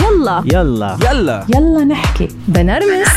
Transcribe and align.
يلا. 0.00 0.42
يلا. 0.46 0.98
يلا. 1.10 1.46
يلا 1.54 1.84
نحكي. 1.84 2.28
بنرمس. 2.48 3.08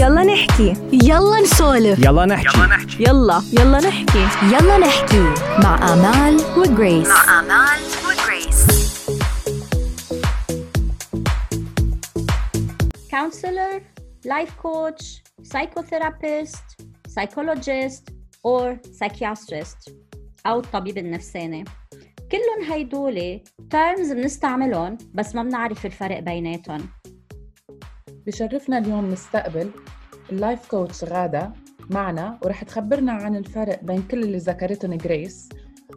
يلا 0.00 0.22
نحكي. 0.24 0.74
يلا 0.92 1.40
نسولف. 1.40 1.98
يلا 1.98 2.26
نحكي. 2.26 2.58
يلا 3.00 3.42
يلا 3.52 3.78
نحكي. 3.80 4.26
يلا 4.42 4.78
نحكي. 4.78 5.24
مع 5.62 5.92
آمال 5.92 6.40
وجريس. 6.56 7.08
مع 7.08 7.40
آمال 7.40 7.80
وجريس. 8.06 8.66
Counselor, 13.14 13.74
life 14.34 14.52
coach, 14.66 15.04
psychotherapist, 15.52 16.64
psychologist 17.14 18.04
or 18.46 18.78
psychiatrist. 18.98 19.90
أو 20.46 20.58
الطبيب 20.60 20.98
النفساني. 20.98 21.64
كلهم 22.32 22.72
هيدول 22.72 23.40
terms 23.74 24.12
بنستعملهم 24.12 24.98
بس 25.14 25.34
ما 25.34 25.42
بنعرف 25.42 25.86
الفرق 25.86 26.20
بيناتهم. 26.20 26.80
بشرفنا 28.26 28.78
اليوم 28.78 29.08
نستقبل 29.10 29.70
ال 30.32 30.39
life 30.39 30.68
coach 30.68 31.04
غادة 31.04 31.52
معنا 31.90 32.38
ورح 32.44 32.64
تخبرنا 32.64 33.12
عن 33.12 33.36
الفرق 33.36 33.84
بين 33.84 34.02
كل 34.02 34.22
اللي 34.22 34.38
ذكرتهم 34.38 34.94
جريس. 34.94 35.48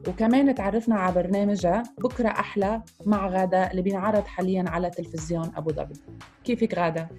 وكمان 0.07 0.55
تعرفنا 0.55 0.95
على 0.95 1.15
برنامجها 1.15 1.83
بكرة 1.97 2.29
أحلى 2.29 2.81
مع 3.05 3.27
غادة 3.27 3.71
اللي 3.71 3.81
بينعرض 3.81 4.23
حاليا 4.25 4.65
على 4.67 4.89
تلفزيون 4.89 5.51
أبو 5.55 5.71
ظبي. 5.71 5.95
كيفك 6.43 6.73
غادة؟ 6.73 7.09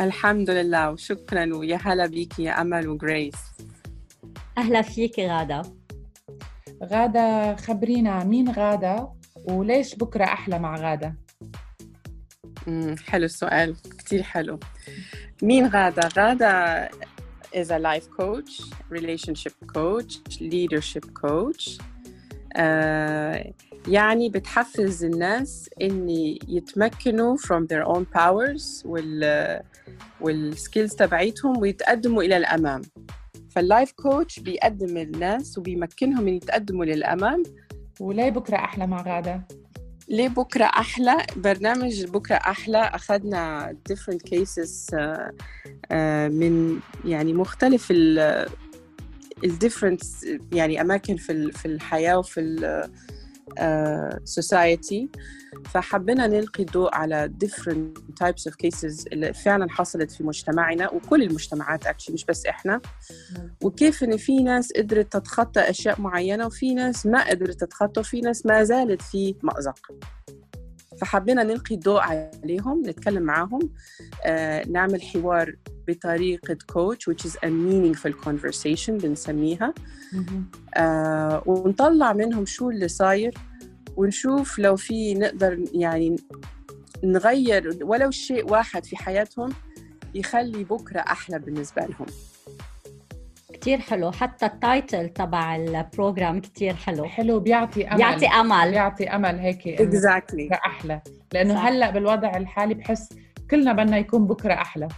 الحمد 0.00 0.50
لله 0.50 0.90
وشكرا 0.90 1.56
ويا 1.56 1.78
هلا 1.82 2.06
بيكي 2.06 2.42
يا 2.42 2.60
أمل 2.60 2.88
وجريس. 2.88 3.34
أهلا 4.58 4.82
فيك 4.82 5.18
غادة. 5.18 5.62
غادة 6.82 7.56
خبرينا 7.56 8.24
مين 8.24 8.50
غادة 8.50 9.08
وليش 9.44 9.94
بكرة 9.94 10.24
أحلى 10.24 10.58
مع 10.58 10.76
غادة؟ 10.76 11.14
حلو 13.06 13.24
السؤال 13.24 13.76
كتير 13.98 14.22
حلو 14.22 14.60
مين 15.42 15.66
غادة؟ 15.66 16.08
غادة 16.16 16.88
is 17.54 17.70
a 17.70 17.78
life 17.78 18.08
coach, 18.20 18.52
relationship 18.90 19.54
coach, 19.76 20.12
leadership 20.40 21.04
coach 21.22 21.80
آه 22.56 23.52
يعني 23.88 24.28
بتحفز 24.28 25.04
الناس 25.04 25.70
إن 25.82 26.08
يتمكنوا 26.48 27.36
from 27.36 27.66
their 27.72 27.86
own 27.88 28.04
powers 28.18 28.86
وال 28.86 29.60
وال 30.20 30.39
skills 30.39 30.94
تبعيتهم 30.94 31.58
ويتقدموا 31.58 32.22
إلى 32.22 32.36
الأمام 32.36 32.82
فال 33.54 33.67
life 33.67 33.92
coach 33.92 34.38
بيقدم 34.40 34.96
الناس 34.96 35.58
وبيمكنهم 35.58 36.28
يتقدموا 36.28 36.84
للأمام 36.84 37.42
وليه 38.00 38.30
بكرة 38.30 38.56
أحلى 38.56 38.86
مع 38.86 39.02
غادة؟ 39.02 39.42
ليه 40.08 40.28
بكرة 40.28 40.64
أحلى؟ 40.64 41.16
برنامج 41.36 42.04
بكرة 42.04 42.34
أحلى 42.34 42.78
أخذنا 42.78 43.74
different 43.92 44.30
cases 44.34 44.70
uh, 44.94 44.98
uh, 44.98 45.94
من 46.30 46.80
يعني 47.04 47.32
مختلف 47.32 47.88
ال 47.90 48.46
different 49.46 50.06
يعني 50.52 50.80
أماكن 50.80 51.16
في 51.16 51.32
ال- 51.32 51.52
في 51.52 51.66
الحياة 51.66 52.18
وفي 52.18 52.40
uh, 53.60 54.14
society 54.40 55.20
فحبينا 55.64 56.26
نلقي 56.26 56.62
الضوء 56.62 56.94
على 56.94 57.32
different 57.44 57.98
types 58.24 58.50
of 58.50 58.54
cases 58.66 59.04
اللي 59.12 59.32
فعلا 59.32 59.70
حصلت 59.70 60.10
في 60.10 60.24
مجتمعنا 60.24 60.90
وكل 60.90 61.22
المجتمعات 61.22 61.84
actually 61.84 62.12
مش 62.12 62.24
بس 62.24 62.46
إحنا. 62.46 62.80
وكيف 63.62 64.04
إن 64.04 64.16
في 64.16 64.42
ناس 64.42 64.72
قدرت 64.72 65.12
تتخطى 65.12 65.60
أشياء 65.60 66.00
معينة 66.00 66.46
وفي 66.46 66.74
ناس 66.74 67.06
ما 67.06 67.30
قدرت 67.30 67.60
تتخطى 67.60 68.00
وفي 68.00 68.20
ناس 68.20 68.46
ما 68.46 68.64
زالت 68.64 69.02
في 69.02 69.34
مأزق. 69.42 69.78
فحبينا 71.00 71.42
نلقي 71.42 71.74
الضوء 71.74 72.00
عليهم 72.00 72.82
نتكلم 72.86 73.22
معاهم. 73.22 73.70
آه، 74.24 74.64
نعمل 74.68 75.02
حوار 75.02 75.56
بطريقة 75.88 76.56
coach 76.72 76.98
which 77.10 77.26
is 77.26 77.34
a 77.34 77.48
meaningful 77.48 78.12
conversation 78.26 78.90
بنسميها. 78.90 79.74
آه، 80.76 81.42
ونطلع 81.46 82.12
منهم 82.12 82.46
شو 82.46 82.70
اللي 82.70 82.88
صاير. 82.88 83.34
ونشوف 83.96 84.58
لو 84.58 84.76
في 84.76 85.14
نقدر 85.14 85.64
يعني 85.72 86.16
نغير 87.04 87.78
ولو 87.82 88.10
شيء 88.10 88.50
واحد 88.50 88.84
في 88.84 88.96
حياتهم 88.96 89.52
يخلي 90.14 90.64
بكرة 90.64 91.00
أحلى 91.00 91.38
بالنسبة 91.38 91.82
لهم. 91.82 92.06
كتير 93.52 93.78
حلو. 93.78 94.12
حتى 94.12 94.46
ال 94.46 94.56
title 94.56 95.08
تبع 95.08 95.56
ال 95.56 95.67
program 95.67 96.40
كتير 96.40 96.74
حلو. 96.74 97.04
حلو 97.04 97.40
بيعطي 97.40 97.88
أمل. 97.88 98.00
يعطي 98.00 98.26
أمل. 98.26 98.70
بيعطي 98.70 99.08
أمل 99.08 99.38
هيك 99.38 99.68
إنه 99.68 99.90
exactly. 99.90 100.34
بكرة 100.34 100.60
أحلى. 100.66 101.00
لأنه 101.32 101.54
صح. 101.54 101.66
هلأ 101.66 101.90
بالوضع 101.90 102.36
الحالي 102.36 102.74
بحس 102.74 103.08
كلنا 103.50 103.72
بدنا 103.72 103.98
يكون 103.98 104.26
بكرة 104.26 104.54
أحلى. 104.54 104.88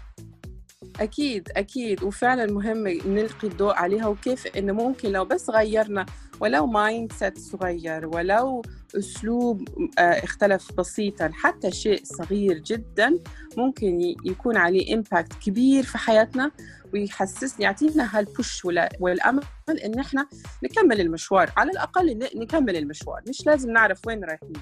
أكيد 1.01 1.49
أكيد. 1.57 2.03
وفعلا 2.03 2.53
مهم 2.53 2.89
نلقي 2.89 3.49
الضوء 3.49 3.75
عليها 3.75 4.07
وكيف 4.07 4.57
إنه 4.57 4.73
ممكن 4.73 5.13
لو 5.13 5.25
بس 5.25 5.51
غيرنا 5.51 6.07
ولو 6.41 6.67
mindset 6.67 7.39
صغير 7.39 8.07
ولو 8.07 8.63
أسلوب 8.99 9.69
آه، 9.99 10.03
اختلف 10.03 10.73
بسيطا. 10.73 11.31
حتى 11.35 11.71
شيء 11.71 12.01
صغير 12.05 12.59
جدا 12.59 13.15
ممكن 13.57 14.01
يكون 14.25 14.57
عليه 14.57 14.95
impact 14.95 15.33
كبير 15.33 15.83
في 15.85 15.99
حياتنا 15.99 16.51
ويحسسني 16.93 17.65
يعطينا 17.65 18.19
هال 18.19 18.34
push 18.34 18.65
والأمل 19.01 19.43
إن 19.85 19.99
إحنا 19.99 20.27
نكمل 20.65 21.01
المشوار. 21.01 21.51
على 21.57 21.71
الأقل 21.71 22.19
ن- 22.19 22.41
نكمل 22.41 22.77
المشوار. 22.77 23.23
مش 23.29 23.47
لازم 23.47 23.71
نعرف 23.71 24.01
وين 24.07 24.25
رايحين 24.25 24.53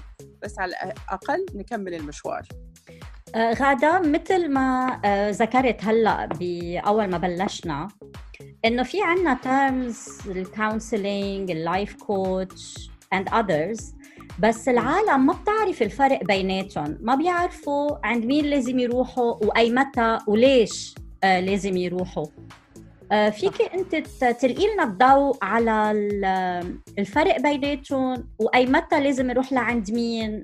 بس 0.43 0.59
على 0.59 0.71
الأقل 0.83 1.45
نكمل 1.55 1.93
المشوار. 1.93 2.41
آه، 3.35 3.53
غادة 3.53 3.99
مثل 3.99 4.49
ما 4.51 4.99
آه، 5.05 5.29
ذكرت 5.31 5.77
هلأ 5.83 6.25
بأول 6.25 7.07
ما 7.07 7.17
بلشنا 7.17 7.87
إنه 8.65 8.83
في 8.83 8.97
عنا 9.01 9.37
terms 9.43 10.27
ال 10.27 10.38
counseling 10.38 11.51
ال 11.51 11.59
life 11.59 11.93
coach 11.95 12.89
and 13.15 13.27
others 13.29 13.83
بس 14.39 14.69
العالم 14.69 15.25
ما 15.25 15.33
بتعرف 15.33 15.81
الفرق 15.81 16.23
بيناتهم 16.23 16.97
ما 17.01 17.15
بيعرفوا 17.15 17.89
عند 18.07 18.25
مين 18.25 18.45
لازم 18.45 18.79
يروحوا 18.79 19.33
وأي 19.45 19.69
متى 19.71 20.17
وليش 20.27 20.95
آه، 21.23 21.39
لازم 21.39 21.77
يروحوا. 21.77 22.25
آه، 23.11 23.29
فيك 23.29 23.61
أنت 23.61 23.95
تلقي 24.41 24.73
لنا 24.73 24.83
الضوء 24.83 25.37
على 25.41 25.91
ال- 25.91 26.77
الفرق 26.99 27.41
بيناتهم 27.41 28.27
وأي 28.39 28.65
متى 28.65 28.99
لازم 28.99 29.29
يروح 29.29 29.53
لعند 29.53 29.91
مين 29.91 30.43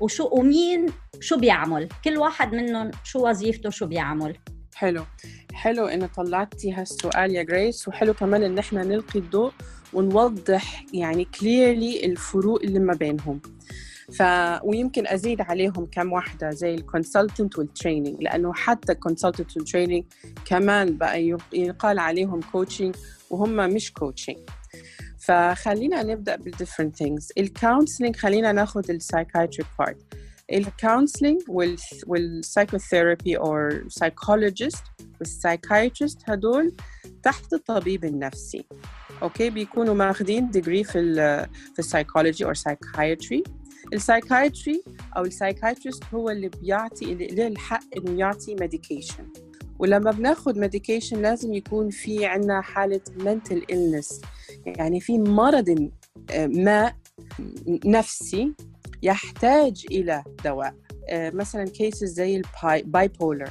وشو 0.00 0.28
ومين 0.32 0.86
شو 1.20 1.36
بيعمل. 1.38 1.88
كل 2.04 2.16
واحد 2.18 2.54
منهم 2.54 2.90
شو 3.04 3.28
وظيفته 3.28 3.70
شو 3.70 3.86
بيعمل. 3.86 4.36
حلو. 4.76 5.04
حلو 5.52 5.86
إن 5.86 6.06
طلعتي 6.06 6.72
هالسؤال 6.72 7.34
يا 7.34 7.42
جريس 7.42 7.88
وحلو 7.88 8.14
كمان 8.14 8.42
إن 8.42 8.58
إحنا 8.58 8.84
نلقي 8.84 9.18
الضوء 9.18 9.52
ونوضح 9.92 10.84
يعني 10.94 11.24
clearly 11.24 12.06
الفروق 12.06 12.62
اللي 12.62 12.78
ما 12.78 12.94
بينهم. 12.94 13.40
ف 14.12 14.22
ويمكن 14.64 15.06
أزيد 15.06 15.40
عليهم 15.40 15.86
كم 15.92 16.12
واحدة 16.12 16.50
زي 16.50 16.74
ال 16.74 16.82
consultant 16.82 17.58
وال 17.58 17.71
training 17.71 18.22
لأنه 18.22 18.52
حتى 18.54 18.92
ال 18.92 18.98
consultant 18.98 19.56
وال 19.56 19.66
training 19.66 20.04
كمان 20.44 20.96
بقى 20.96 21.22
يق- 21.24 21.54
يقال 21.54 21.98
عليهم 21.98 22.40
coaching 22.52 22.94
وهم 23.30 23.56
مش 23.56 23.92
coaching 23.92 24.36
فخلينا 25.18 26.02
نبدأ 26.02 26.36
بال 26.36 26.47
different 26.47 26.96
things 26.96 27.32
ال 27.38 27.45
counseling 27.45 28.16
خلينا 28.16 28.52
ناخذ 28.52 28.90
ال 28.90 28.96
psychiatric 28.96 29.66
part 29.78 29.96
ال 30.52 30.60
counseling 30.60 31.40
وال 32.06 32.23
psychotherapy 32.23 33.36
أو 33.38 33.70
psychologist 33.88 34.84
وال 35.20 35.34
psychiatrist 35.34 36.18
هدول 36.30 36.76
تحت 37.22 37.52
الطبيب 37.52 38.04
النفسي. 38.04 38.66
okay 39.22 39.50
بيكونوا 39.50 39.94
ماخذين 39.94 40.50
degree 40.50 40.84
في 40.84 40.98
ال 40.98 41.14
في 41.72 41.78
ال 41.78 41.84
psychology 41.84 42.44
أو 42.44 42.54
psychiatry 42.54 43.42
ال 43.92 44.00
psychiatry 44.00 44.82
أو 45.16 45.22
ال 45.22 45.28
psychiatrist 45.28 46.02
هو 46.14 46.30
اللي 46.30 46.48
بيعطي 46.48 47.12
اللي 47.12 47.26
له 47.26 47.46
الحق 47.46 47.84
إنه 47.96 48.18
يعطي 48.18 48.54
medication 48.54 49.28
ولما 49.78 50.10
بناخذ 50.10 50.58
medication 50.58 51.22
لازم 51.22 51.54
يكون 51.54 51.90
في 51.90 52.26
عندنا 52.26 52.60
حالة 52.60 53.00
mental 53.18 53.60
illness. 53.72 54.20
يعني 54.66 55.00
في 55.00 55.18
مرض 55.18 55.90
ما 56.36 56.92
نفسي 57.84 58.52
يحتاج 59.02 59.86
إلى 59.90 60.24
دواء 60.44 60.74
آه، 61.08 61.30
مثلا 61.30 61.64
cases 61.64 62.08
زي 62.12 62.42
ال 62.64 63.08
bipolar 63.08 63.50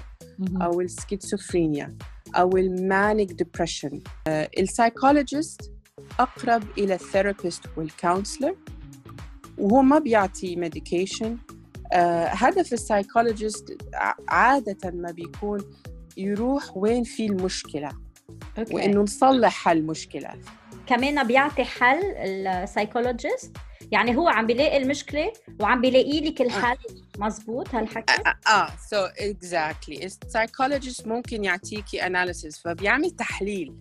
أو 0.62 0.82
السكيزوفرينيا 0.82 1.98
أو 2.36 2.58
ال 2.58 2.70
manic 2.70 3.32
depression 3.32 4.02
ال 4.28 4.39
psychologist 4.39 5.72
أقرب 6.20 6.64
إلى 6.78 6.94
ال 6.94 7.01
therapist 7.01 7.64
وال 7.78 7.92
counselor 7.92 8.56
وهو 9.58 9.82
ما 9.82 10.00
بيعطي 10.00 10.56
medication 10.56 11.38
هدف 12.28 12.74
ال 12.74 12.82
psychologist 12.82 13.78
عادة 14.30 14.92
ما 14.92 15.12
بيكون 15.12 15.60
يروح 16.18 16.78
وين 16.78 17.04
في 17.04 17.26
المشكلة 17.26 17.92
okay. 18.58 18.76
وإنه 18.76 19.02
نصلح 19.02 19.68
هالمشكلة. 19.68 20.30
كمان 20.88 21.28
بيعطي 21.28 21.64
حل 21.64 22.04
ال 22.48 22.56
psychologist 22.56 23.58
يعني 23.92 24.18
هو 24.18 24.28
عم 24.28 24.48
بيلاقي 24.48 24.78
المشكلة 24.78 25.34
وعم 25.60 25.82
بيلاقي 25.82 26.22
لك 26.22 26.42
الحل 26.42 26.78
مزبوط 27.20 27.76
هالحكي؟ 27.76 28.14
آه 28.48 28.70
so 28.90 29.06
exactly 29.20 30.06
ال 30.06 30.13
psychologist 30.13 31.08
ممكن 31.08 31.44
يعطيكي 31.44 32.06
analysis 32.06 32.60
فبيعمل 32.60 33.12
تحليل. 33.12 33.74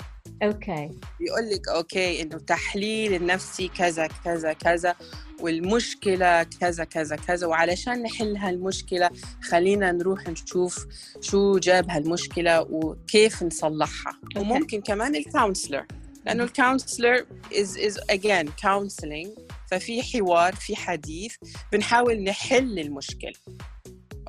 okay. 0.42 0.90
بيقول 1.20 1.50
لك 1.50 1.68
okay 1.68 2.22
إنه 2.22 2.38
تحليل 2.38 3.14
النفسي 3.14 3.68
كذا 3.68 4.08
كذا 4.24 4.52
كذا 4.52 4.94
والمشكلة 5.40 6.42
كذا 6.42 6.84
كذا 6.84 7.16
كذا 7.16 7.46
وعلشان 7.46 8.02
نحل 8.02 8.36
هالمشكلة 8.36 9.10
خلينا 9.42 9.92
نروح 9.92 10.28
نشوف 10.28 10.86
شو 11.20 11.58
جاب 11.58 11.90
هالمشكلة 11.90 12.60
وكيف 12.60 13.42
نصلحها. 13.42 14.20
وممكن 14.36 14.80
كمان 14.80 15.16
ال 15.16 15.23
counselor 15.23 15.86
لأنه 16.26 16.44
ال 16.44 16.52
counselor 16.52 17.26
is 17.52 17.76
is 17.76 17.98
again 18.12 18.48
counseling. 18.66 19.43
ففي 19.74 20.02
حوار 20.02 20.54
في 20.54 20.76
حديث 20.76 21.34
بنحاول 21.72 22.22
نحل 22.22 22.78
المشكلة 22.78 23.32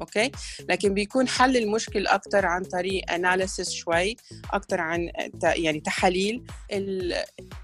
okay؟ 0.01 0.31
لكن 0.69 0.93
بيكون 0.93 1.27
حل 1.27 1.57
المشكل 1.57 2.07
أكثر 2.07 2.45
عن 2.45 2.63
طريق 2.63 3.11
analysis 3.11 3.69
شوي 3.69 4.15
أكثر 4.51 4.81
عن 4.81 5.11
يعني 5.43 5.79
تحاليل. 5.79 6.43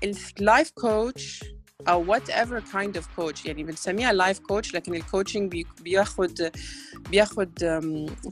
ال 0.03 0.17
life 0.17 0.71
coach 0.71 1.43
أو 1.87 2.11
whatever 2.11 2.63
kind 2.73 2.97
of 2.97 3.07
coach 3.15 3.45
يعني 3.45 3.63
بنسميها 3.63 4.13
life 4.13 4.39
coach 4.39 4.73
لكن 4.73 4.95
ال 4.95 5.01
coaching 5.01 5.51
بي- 5.51 5.67
بياخد 5.81 6.51
بياخد 7.09 7.53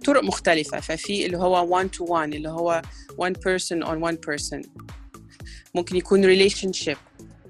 طرق 0.05 0.23
مختلفة. 0.23 0.79
ففي 0.79 1.25
اللي 1.25 1.37
هو 1.37 1.81
one 1.83 1.87
to 1.87 2.05
one 2.09 2.13
اللي 2.35 2.49
هو 2.49 2.81
one 3.21 3.33
person 3.33 3.85
on 3.85 4.09
one 4.11 4.17
person. 4.29 4.69
ممكن 5.75 5.95
يكون 5.95 6.23
relationship 6.49 6.97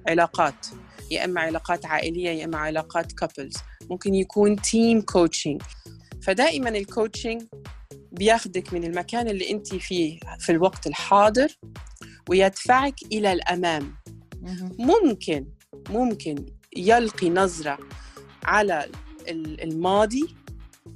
علاقات. 0.07 0.65
يا 1.11 1.25
إما 1.25 1.41
علاقات 1.41 1.85
عائلية 1.85 2.29
يا 2.29 2.45
إما 2.45 2.57
علاقات 2.57 3.11
couples. 3.23 3.59
ممكن 3.89 4.15
يكون 4.15 4.55
team 4.59 5.01
coaching. 5.01 5.57
فدائما 6.21 6.69
الكوتشنج 6.69 7.41
بياخدك 8.11 8.73
من 8.73 8.83
المكان 8.83 9.27
اللي 9.27 9.49
أنت 9.51 9.75
فيه 9.75 10.19
في 10.39 10.51
الوقت 10.51 10.87
الحاضر 10.87 11.47
ويدفعك 12.29 12.95
إلى 13.11 13.33
الأمام. 13.33 13.95
ممكن 14.79 15.45
ممكن 15.89 16.45
يلقي 16.77 17.29
نظرة 17.29 17.77
على 18.43 18.89
ال- 19.27 19.63
الماضي 19.63 20.35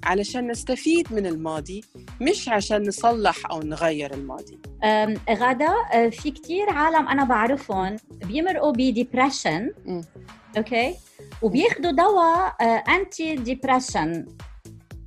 علشان 0.04 0.52
نستفيد 0.52 1.14
من 1.14 1.26
الماضي 1.26 1.84
مش 2.22 2.50
عشان 2.50 2.88
نصلح 2.88 3.52
أو 3.52 3.60
نغير 3.60 4.14
الماضي. 4.14 4.60
غادة 5.30 5.76
أه، 5.94 6.10
في 6.10 6.32
كتير 6.32 6.70
عالم 6.70 7.08
أنا 7.08 7.24
بعرفهم 7.24 7.96
بيمرقوا 8.12 8.72
ب 8.72 8.81
depression 8.81 9.72
مم. 9.86 10.02
أوكي 10.58 10.96
وبياخدوا 11.42 11.92
دواء 11.92 12.56
anti 12.96 13.36
depression 13.36 14.26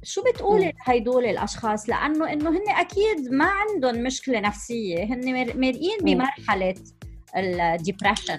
شو 0.02 0.22
بتقولي 0.22 0.66
مم. 0.66 0.72
لهيدول 0.86 1.24
الأشخاص 1.24 1.88
لأنه 1.88 2.32
إنه 2.32 2.50
هن 2.50 2.68
أكيد 2.68 3.32
ما 3.32 3.44
عندهم 3.44 4.02
مشكلة 4.02 4.40
نفسية 4.40 5.04
هن 5.04 5.32
مر- 5.34 5.56
مرقين 5.56 5.98
مم. 6.00 6.04
بمرحلة 6.14 6.74
ال 7.36 7.45
depression 7.45 8.38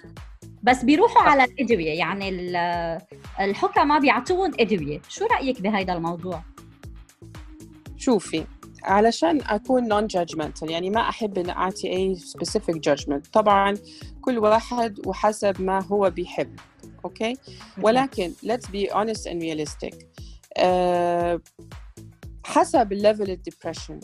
بس 0.63 0.83
بيروحوا 0.83 1.21
على 1.21 1.43
الأدوية 1.43 1.91
يعني 1.99 2.29
ال- 2.29 3.01
الحكماء 3.39 3.99
بيعطوهم 3.99 4.51
أدوية 4.59 5.01
شو 5.09 5.25
رأيك 5.25 5.61
بهذا 5.61 5.93
الموضوع؟ 5.93 6.41
شوفي 7.97 8.43
علشان 8.83 9.41
أكون 9.41 9.87
non 9.87 10.07
judgmental 10.07 10.71
يعني 10.71 10.89
ما 10.89 11.09
أحب 11.09 11.37
ان 11.37 11.49
أعطي 11.49 11.91
أي 11.91 12.15
specific 12.15 12.75
judgment 12.75 13.27
طبعا 13.27 13.77
كل 14.21 14.37
واحد 14.37 15.07
وحسب 15.07 15.61
ما 15.61 15.83
هو 15.83 16.09
بيحب 16.09 16.59
أوكي؟ 17.05 17.37
ولكن 17.81 18.33
let's 18.45 18.65
be 18.67 18.91
honest 18.93 19.25
and 19.27 19.41
realistic. 19.41 20.05
أه 20.57 21.41
حسب 22.45 22.91
ال 22.93 22.99
level 22.99 23.29
ال 23.31 23.37
depression 23.37 23.99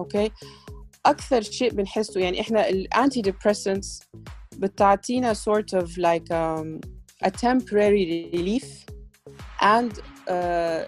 okay؟ 0.00 0.30
أكثر 1.06 1.42
شيء 1.42 1.70
بنحسه 1.72 2.20
يعني 2.20 2.40
إحنا 2.40 2.68
ال 2.68 2.78
anti 2.78 3.20
depressants 3.20 4.00
بتعطينا 4.58 5.34
sort 5.34 5.78
of 5.80 5.88
like 5.98 6.30
um, 6.30 6.80
a 7.24 7.30
temporary 7.30 8.30
relief 8.32 8.84
and 9.60 9.92
uh, 10.28 10.84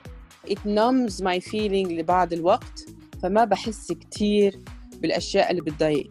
it 0.46 0.64
numbs 0.64 1.22
my 1.22 1.38
feeling 1.40 1.90
لبعض 1.92 2.32
الوقت. 2.32 2.95
فما 3.26 3.44
بحس 3.44 3.92
كتير 3.92 4.60
بالأشياء 5.02 5.50
اللي 5.50 5.62
بتضايقني. 5.62 6.10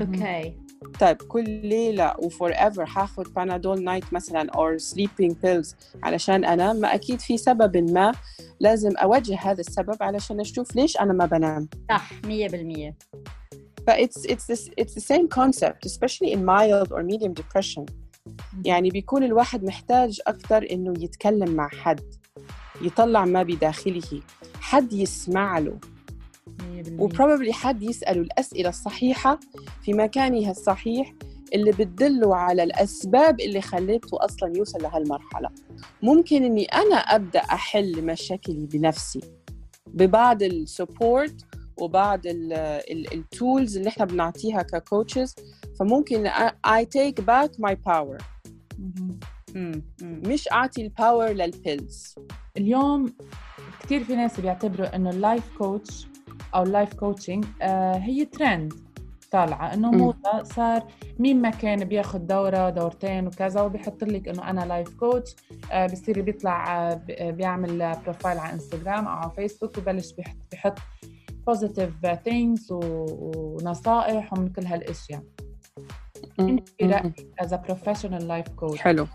okay. 0.00 0.54
طيب 1.00 1.16
كل 1.16 1.44
ليلة 1.50 2.14
و 2.18 2.50
forever 2.50 2.86
حاخد 2.86 3.34
بانادول 3.34 3.84
night 3.84 4.12
مثلا 4.12 4.50
or 4.52 4.82
sleeping 4.82 5.32
pills 5.32 5.74
علشان 6.02 6.44
أنام 6.44 6.76
ما 6.76 6.94
أكيد 6.94 7.20
في 7.20 7.38
سبب 7.38 7.76
ما 7.76 8.12
لازم 8.60 8.96
أوجه 8.96 9.38
هذا 9.38 9.60
السبب 9.60 9.96
علشان 10.00 10.40
أشوف 10.40 10.76
ليش 10.76 11.00
أنا 11.00 11.12
ما 11.12 11.26
بنام. 11.26 11.68
صح 11.90 12.10
100% 12.12 12.26
ف 13.86 13.90
it's, 13.90 14.24
it's, 14.24 14.46
this, 14.46 14.70
it's 14.80 14.94
the 14.94 15.14
same 15.14 15.28
concept 15.28 15.86
especially 15.86 16.32
in 16.32 16.44
mild 16.44 16.92
or 16.92 17.02
medium 17.02 17.34
depression. 17.34 17.84
يعني 18.64 18.90
بيكون 18.90 19.24
الواحد 19.24 19.64
محتاج 19.64 20.20
أكثر 20.26 20.66
إنه 20.70 20.94
يتكلم 20.98 21.50
مع 21.54 21.68
حد 21.68 22.14
يطلع 22.82 23.24
ما 23.24 23.42
بداخله 23.42 24.22
حد 24.60 24.92
يسمع 24.92 25.58
له. 25.58 25.78
وبروبلي 26.98 27.52
حد 27.52 27.82
يسأله 27.82 28.20
الأسئلة 28.20 28.68
الصحيحة 28.68 29.40
في 29.82 29.92
مكانها 29.92 30.50
الصحيح 30.50 31.12
اللي 31.54 31.70
بتدله 31.72 32.36
على 32.36 32.62
الأسباب 32.62 33.40
اللي 33.40 33.60
خليته 33.60 34.24
أصلا 34.24 34.56
يوصل 34.56 34.82
لهالمرحلة. 34.82 35.48
ممكن 36.02 36.44
إني 36.44 36.64
أنا 36.64 36.96
أبدأ 36.96 37.40
أحل 37.40 38.04
مشاكلي 38.04 38.66
بنفسي 38.66 39.20
ببعض 39.86 40.42
ال 40.42 40.55
support 40.55 41.44
وبعض 41.80 42.20
ال 42.26 42.51
tools 42.51 43.76
اللي 43.76 43.88
إحنا 43.88 44.04
بنعطيها 44.04 44.62
ك 44.62 44.71
coaches 44.71 45.34
فممكن 45.80 46.28
I 46.66 46.84
take 46.84 47.22
back 47.24 47.50
my 47.66 47.74
power. 47.88 48.22
مش 50.02 50.48
أعطي 50.52 50.82
ال 50.82 50.90
power 50.90 51.28
لل 51.28 51.53
pills 51.53 52.14
اليوم 52.56 53.12
كثير 53.80 54.04
في 54.04 54.16
ناس 54.16 54.40
بيعتبروا 54.40 54.96
إنه 54.96 55.10
ال 55.10 55.17
life 55.17 55.44
coach 55.58 56.06
أو 56.56 56.62
ال 56.62 56.68
life 56.68 56.94
coaching 56.94 57.44
آه 57.62 57.96
هي 57.96 58.24
ترند 58.24 58.72
طالعة 59.32 59.74
إنه. 59.74 59.90
موضة 59.90 60.42
صار 60.42 60.84
مين 61.18 61.42
ما 61.42 61.50
كان 61.50 61.84
بياخذ 61.84 62.18
دورة 62.18 62.70
دورتين 62.70 63.26
وكذا 63.26 63.60
وبيحط 63.60 64.04
لك 64.04 64.28
إنه 64.28 64.50
أنا 64.50 64.60
life 64.60 64.88
coach 64.88 65.36
بصير 65.92 66.22
بيطلع 66.22 66.88
آه 66.90 67.00
آه، 67.10 67.30
بيعمل 67.30 67.96
profile 68.04 68.38
على 68.38 68.52
انستغرام 68.52 69.08
أو 69.08 69.14
على 69.14 69.30
فيسبوك 69.36 69.78
وبلش 69.78 70.12
بيحط 70.12 70.36
بيحط 70.50 70.78
positive 71.46 72.06
things 72.24 72.68
ونصائح 72.72 74.32
ومن 74.32 74.48
كل 74.48 74.66
هالأشياء. 74.66 75.22
إنت 76.40 76.68
برأيك 76.80 77.26
as 77.38 77.54
professional 77.54 78.28
life 78.28 78.48
coach 78.48 78.78
حلو. 78.78 79.06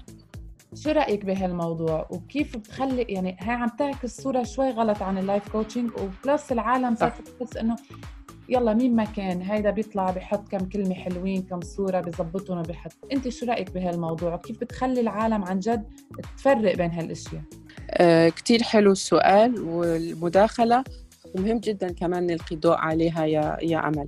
شو 0.75 0.91
رأيك 0.91 1.25
بهالموضوع؟ 1.25 2.07
وكيف 2.09 2.57
بتخلي 2.57 3.01
يعني 3.01 3.37
هي 3.39 3.51
عم 3.51 3.69
تعكس 3.69 4.21
صورة 4.21 4.43
شوي 4.43 4.69
غلط 4.69 5.01
عن 5.01 5.17
ال 5.17 5.24
life 5.24 5.49
coaching 5.51 5.91
وبلش 5.97 6.51
العالم. 6.51 6.95
صارت 6.95 7.27
تحس 7.27 7.57
إنه 7.57 7.75
يلا 8.49 8.73
مين 8.73 8.95
ما 8.95 9.03
كان 9.03 9.41
هيدا 9.41 9.69
بيطلع 9.69 10.11
بحط 10.11 10.47
كم 10.47 10.69
كلمة 10.69 10.93
حلوين 10.93 11.41
كم 11.41 11.61
صورة 11.61 11.99
بظبطهم 11.99 12.57
وبحط. 12.57 12.91
أنت 13.11 13.29
شو 13.29 13.45
رأيك 13.45 13.71
بهالموضوع؟ 13.71 14.33
وكيف 14.33 14.61
بتخلي 14.61 15.01
العالم 15.01 15.43
عن 15.43 15.59
جد 15.59 15.83
تفرق 16.37 16.75
بين 16.75 16.91
هالأشياء؟ 16.91 17.41
آه، 17.91 18.29
كتير 18.29 18.63
حلو 18.63 18.91
السؤال 18.91 19.61
والمداخلة. 19.61 20.83
ومهم 21.35 21.57
جدا 21.59 21.93
كمان 21.93 22.25
نلقي 22.25 22.55
ضوء 22.55 22.75
عليها 22.75 23.25
يا 23.25 23.57
يا 23.61 23.87
أمل. 23.87 24.07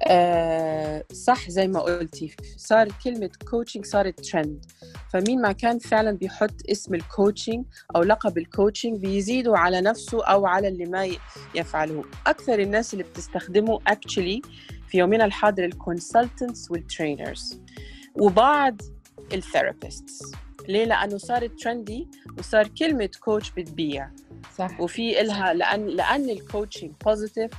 آه، 0.00 1.04
صح 1.12 1.50
زي 1.50 1.68
ما 1.68 1.80
قلتي 1.80 2.36
صار 2.56 2.88
كلمة 3.04 3.30
coaching 3.50 3.84
صارت 3.84 4.20
ترند 4.20 4.64
فمين 5.12 5.40
ما 5.42 5.52
كان 5.52 5.78
فعلا 5.78 6.12
بيحط 6.12 6.54
اسم 6.70 6.94
ال 6.94 7.02
coaching 7.02 7.64
أو 7.96 8.02
لقب 8.02 8.38
ال 8.38 8.45
coaching 8.45 9.00
بيزيدوا 9.00 9.58
على 9.58 9.80
نفسه 9.80 10.24
أو 10.24 10.46
على 10.46 10.68
اللي 10.68 10.84
ما 10.86 11.08
يفعله. 11.54 12.04
أكثر 12.26 12.58
الناس 12.58 12.92
اللي 12.92 13.04
بتستخدمه 13.04 13.78
actually 13.78 14.40
في 14.88 14.98
يومنا 14.98 15.24
الحاضر 15.24 15.64
ال 15.64 15.73
consultants 15.73 16.70
وال 16.70 16.88
trainers 16.88 17.60
وبعض 18.14 18.80
ال 19.32 19.41
therapists 19.41 20.32
ليه؟ 20.68 20.84
لأنه 20.84 21.16
صارت 21.18 21.60
trendy 21.60 22.08
وصار 22.38 22.68
كلمة 22.78 23.10
coach 23.20 23.50
بتبيع. 23.50 24.10
صح. 24.56 24.80
وفي 24.80 25.20
إلها 25.20 25.54
لأن 25.54 25.86
لأن 25.86 26.30
ال 26.30 26.37
coaching 26.37 26.90
positive 27.04 27.50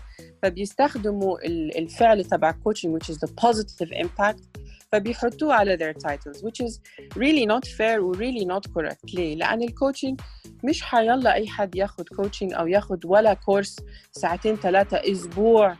فبيستخدموا 0.43 1.45
ال- 1.45 1.77
الفعل 1.77 2.25
تبع 2.25 2.51
coaching 2.51 2.89
which 2.89 3.09
is 3.13 3.17
the 3.17 3.29
positive 3.45 3.91
impact 3.91 4.39
فبيحطوه 4.91 5.53
على 5.53 5.77
their 5.77 5.97
titles 6.07 6.37
which 6.37 6.65
is 6.65 6.79
really 7.15 7.45
not 7.45 7.67
fair 7.77 7.99
و 7.99 8.13
really 8.13 8.45
not 8.45 8.71
correct. 8.73 9.13
ليه؟ 9.15 9.35
لأن 9.35 9.61
ال 9.63 9.70
coaching 9.70 10.19
مش 10.63 10.81
حيلا 10.81 11.33
أي 11.33 11.47
حد 11.47 11.75
ياخد 11.75 12.09
coaching 12.09 12.53
أو 12.53 12.67
ياخد 12.67 13.05
ولا 13.05 13.33
course 13.33 13.75
ساعتين 14.11 14.55
ثلاثة 14.55 14.97
أسبوع. 14.97 15.77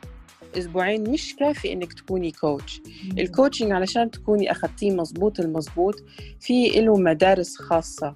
أسبوعين 0.58 1.10
مش 1.10 1.36
كافي 1.36 1.74
إنك 1.74 1.94
تكوني 1.94 2.32
coach 2.32 2.82
ال 3.18 3.24
coaching 3.24 3.72
علشان 3.72 4.12
تكوني 4.12 4.52
اخذتيه 4.52 4.92
مزبوط 4.92 5.40
المزبوط 5.40 5.96
في 6.40 6.70
له 6.70 6.98
مدارس 6.98 7.58
خاصة 7.58 8.16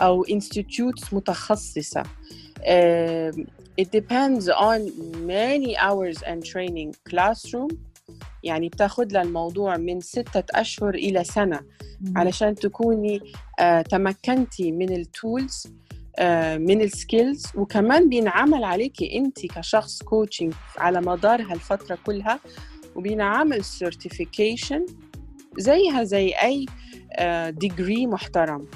أو 0.00 0.24
institutes 0.24 1.14
متخصصة. 1.14 2.02
um, 2.02 3.46
it 3.80 3.90
depends 3.90 4.48
on 4.48 4.80
many 5.26 5.76
hours 5.76 6.22
and 6.22 6.44
training 6.44 6.94
classroom. 7.10 7.74
يعني 8.42 8.68
بتاخد 8.68 9.12
لها 9.12 9.22
الموضوع 9.22 9.76
من 9.76 10.00
ستة 10.00 10.44
أشهر 10.50 10.94
إلى 10.94 11.24
سنة 11.24 11.60
علشان 12.16 12.54
تكوني 12.54 13.20
آه 13.60 13.82
تمكنتي 13.82 14.72
من 14.72 14.92
ال 14.92 15.04
tools 15.04 15.66
من 16.58 16.80
ال 16.80 16.89
skills 16.89 17.46
وكمان 17.54 18.08
بينعمل 18.08 18.64
عليكي 18.64 19.18
انت 19.18 19.46
كشخص 19.46 20.02
coaching 20.02 20.52
على 20.78 21.00
مدار 21.00 21.42
هالفترة 21.42 21.98
كلها 22.06 22.40
وبينعمل 22.96 23.64
certification 23.64 24.86
زيها 25.58 26.04
زي 26.04 26.34
أي 26.42 26.66
degree 27.50 28.06
محترم. 28.06 28.66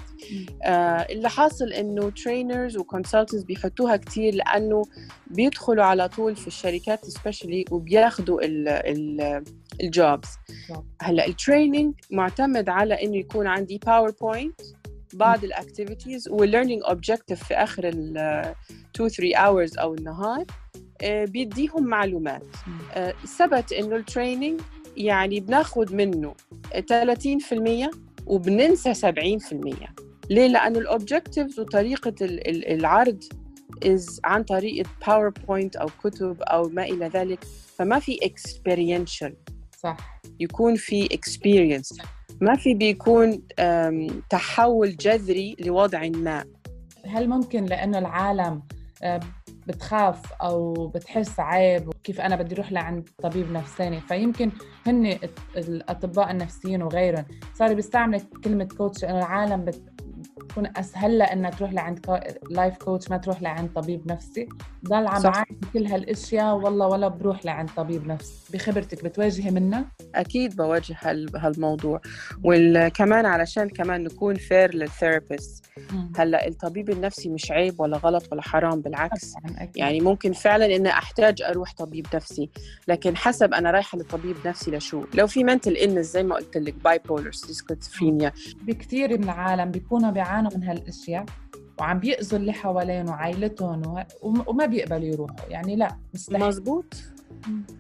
آه 0.63 1.07
اللي 1.11 1.29
حاصل 1.29 1.73
إنه 1.73 2.11
trainers 2.11 2.77
و 2.77 2.82
consultants 2.82 3.43
بيحطوها 3.45 3.97
كتير 3.97 4.35
لأنه 4.35 4.83
بيدخلوا 5.27 5.85
على 5.85 6.09
طول 6.09 6.37
في 6.37 6.47
الشركات 6.47 7.05
specially 7.05 7.65
وبياخدوا 7.71 8.41
ال 9.81 9.90
jobs 9.90 10.29
هلأ 11.01 11.27
ال 11.27 11.34
training 11.34 11.95
معتمد 12.11 12.69
على 12.69 13.05
إنه 13.05 13.17
يكون 13.17 13.47
عندي 13.47 13.81
PowerPoint 13.87 14.61
بعض 15.17 15.45
ال 15.45 15.52
activities 15.52 16.29
وال 16.29 16.40
learning 16.40 16.83
objective 16.89 17.45
في 17.45 17.55
آخر 17.55 17.89
ال 17.89 18.17
2 18.97 19.09
3 19.09 19.33
hours 19.35 19.79
أو 19.81 19.95
النهار 19.95 20.45
آه، 21.03 21.25
بيديهم 21.25 21.85
معلومات. 21.85 22.43
آه، 22.95 23.15
ثبت 23.39 23.73
إنه 23.73 23.97
ال 23.97 24.04
training 24.04 24.61
يعني 24.97 25.41
بناخد 25.41 25.95
منه 25.95 26.35
30% 26.87 27.91
وبننسى 28.27 28.95
70% 28.95 29.95
ليه؟ 30.31 30.47
لأنه 30.47 30.79
ال 30.79 30.86
objectives 30.86 31.61
وطريقة 31.61 32.15
العرض 32.75 33.25
is 33.85 34.21
عن 34.25 34.43
طريق 34.43 34.87
PowerPoint 35.07 35.77
أو 35.77 35.89
كتب 36.05 36.43
أو 36.43 36.69
ما 36.69 36.83
إلى 36.83 37.09
ذلك 37.09 37.45
فما 37.77 37.99
في 37.99 38.19
experiential. 38.25 39.33
صح. 39.79 40.21
يكون 40.41 40.77
في 40.77 41.09
experience. 41.09 42.18
ما 42.41 42.57
في 42.57 42.75
بيكون 42.75 43.43
تحول 44.31 44.97
جذري 44.97 45.57
لوضع 45.61 46.09
ما. 46.09 46.45
هل 47.07 47.29
ممكن 47.29 47.65
لأنه 47.65 47.99
العالم 47.99 48.63
بتخاف 49.67 50.33
أو 50.33 50.87
بتحس 50.87 51.41
عيب 51.41 51.89
وكيف 51.89 52.21
أنا 52.21 52.37
بدي 52.37 52.55
أروح 52.55 52.73
لعند 52.73 53.09
طبيب 53.23 53.53
نفساني؟ 53.53 54.01
فيمكن 54.01 54.51
هن 54.87 55.19
الأطباء 55.57 56.31
النفسيين 56.31 56.83
وغيرهم 56.83 57.25
صاروا 57.55 57.75
بيستعملوا 57.75 58.21
كلمة 58.45 58.69
coach 58.79 59.05
إنه 59.05 59.19
العالم 59.19 59.65
بت 59.65 59.88
بتكون 60.49 60.67
أسهل 60.77 61.19
لها 61.19 61.33
إنها 61.33 61.51
تروح 61.51 61.73
لعند 61.73 62.21
life 62.51 62.77
coach 62.77 63.11
ما 63.11 63.17
تروح 63.17 63.43
لعند 63.43 63.71
طبيب 63.75 64.13
نفسي. 64.13 64.49
ضل 64.85 65.07
عم 65.07 65.23
بعاني 65.23 65.59
كل 65.73 65.87
هالأشياء 65.87 66.55
والله 66.55 66.87
ولا 66.87 67.09
بروح 67.09 67.45
لعند 67.45 67.71
طبيب 67.77 68.07
نفسي. 68.07 68.53
بخبرتك 68.53 69.05
بتواجهي 69.05 69.51
منها؟ 69.51 69.85
أكيد 70.15 70.57
بواجه 70.57 70.97
هالموضوع. 71.37 72.01
وكمان 72.45 73.27
علشان 73.27 73.69
كمان 73.69 74.05
نكون 74.05 74.35
fair 74.35 74.75
لل 74.75 74.91
therapist 74.91 75.65
هلأ 76.17 76.49
الطبيب 76.49 76.91
النفسي 76.91 77.29
مش 77.29 77.51
عيب 77.51 77.81
ولا 77.81 77.97
غلط 77.97 78.33
ولا 78.33 78.43
حرام 78.43 78.81
بالعكس. 78.81 79.35
يعني 79.77 80.01
ممكن 80.01 80.33
فعلا 80.33 80.67
اني 80.77 80.89
أحتاج 80.89 81.43
أروح 81.43 81.75
طبيب 81.75 82.07
نفسي 82.15 82.51
لكن 82.89 83.17
حسب 83.17 83.55
أنا 83.55 83.71
رايحة 83.71 83.99
لطبيب 83.99 84.37
نفسي 84.47 84.71
لشو. 84.71 85.05
لو 85.15 85.27
في 85.27 85.45
mental 85.45 85.77
illness 85.77 86.07
زي 86.07 86.23
ما 86.23 86.35
قلت 86.35 86.57
لك 86.57 86.75
bipolar 86.75 87.33
schizophrenia 87.33 88.33
بكثير 88.63 89.19
من 89.19 89.25
العالم 89.25 89.71
بيكونوا 89.71 90.11
بيعانوا 90.11 90.38
من 90.43 90.65
هالأشياء 90.65 91.25
وعم 91.81 91.99
بيأذوا 91.99 92.39
اللي 92.39 92.53
حواليهم 92.53 93.09
وعائلتهم 93.09 94.05
وما 94.23 94.67
بيقبلوا 94.67 95.05
يروحوا 95.05 95.49
يعني 95.49 95.77
لا 95.77 95.99
مستحيل 96.15 96.47
مزبوط. 96.47 96.95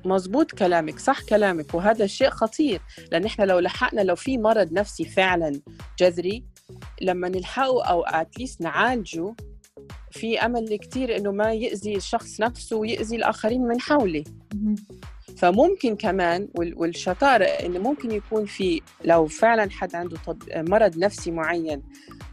مزبوط 0.04 0.50
كلامك 0.50 0.98
صح 0.98 1.22
كلامك 1.22 1.74
وهذا 1.74 2.04
الشيء 2.04 2.30
خطير 2.30 2.80
لأن 3.12 3.24
إحنا 3.24 3.44
لو 3.44 3.58
لحقنا 3.58 4.00
لو 4.00 4.14
في 4.14 4.38
مرض 4.38 4.72
نفسي 4.72 5.04
فعلا 5.04 5.60
جذري 5.98 6.44
لما 7.02 7.28
نلحقه 7.28 7.84
أو 7.84 8.02
اتليست 8.02 8.60
نعالجه 8.60 9.34
في 10.10 10.40
أمل 10.40 10.76
كثير 10.76 11.16
إنه 11.16 11.30
ما 11.30 11.52
يأذي 11.52 11.96
الشخص 11.96 12.40
نفسه 12.40 12.76
ويأذي 12.76 13.16
الآخرين 13.16 13.62
من 13.62 13.80
حوله 13.80 14.24
فممكن 15.38 15.96
كمان 15.96 16.48
والشطارة 16.54 17.44
انه 17.44 17.78
ممكن 17.78 18.10
يكون 18.10 18.46
في 18.46 18.80
لو 19.04 19.26
فعلا 19.26 19.70
حد 19.70 19.94
عنده 19.94 20.16
مرض 20.56 20.98
نفسي 20.98 21.30
معين 21.30 21.82